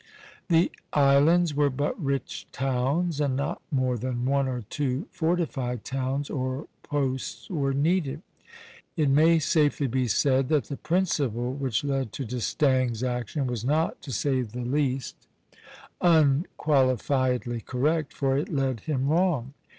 The 0.49 0.71
islands 0.93 1.53
were 1.53 1.69
but 1.69 2.03
rich 2.03 2.47
towns; 2.51 3.21
and 3.21 3.35
not 3.35 3.61
more 3.69 3.99
than 3.99 4.25
one 4.25 4.47
or 4.47 4.63
two 4.63 5.07
fortified 5.11 5.85
towns, 5.85 6.27
or 6.27 6.65
posts, 6.81 7.51
were 7.51 7.71
needed. 7.75 8.23
It 8.97 9.09
may 9.09 9.37
safely 9.37 9.85
be 9.85 10.07
said 10.07 10.49
that 10.49 10.63
the 10.63 10.77
principle 10.77 11.53
which 11.53 11.83
led 11.83 12.13
to 12.13 12.25
D'Estaing's 12.25 13.03
action 13.03 13.45
was 13.45 13.63
not, 13.63 14.01
to 14.01 14.11
say 14.11 14.41
the 14.41 14.65
least, 14.65 15.15
unqualifiedly 16.01 17.61
correct; 17.63 18.11
for 18.11 18.35
it 18.39 18.49
led 18.49 18.79
him 18.79 19.07
wrong. 19.07 19.53